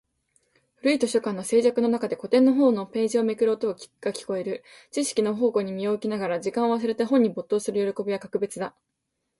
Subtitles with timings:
[0.77, 4.63] 古い図書館の静寂の中で、古典の本のページをめくる音が聞こえる。
[4.89, 8.73] 知識の宝庫に身を置きながら、時間を忘れて本に没頭する喜びは格別だ。